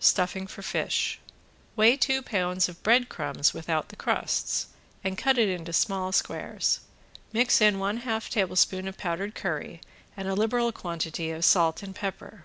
[0.00, 1.20] ~STUFFING FOR FISH~
[1.76, 4.66] Weigh two pounds of breadcrumbs without the crusts,
[5.04, 6.80] and cut it into small squares,
[7.32, 9.80] mix in one half tablespoon of powdered curry
[10.16, 12.42] and a liberal quantity of salt and pepper.